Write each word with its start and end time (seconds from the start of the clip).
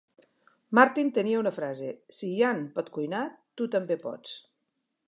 Martin 0.79 1.11
tenia 1.17 1.41
una 1.41 1.51
frase, 1.57 1.91
Si 2.21 2.31
Yan 2.41 2.65
pot 2.79 2.91
cuinar, 2.97 3.25
tu 3.61 3.71
també 3.79 4.01
pots! 4.09 4.37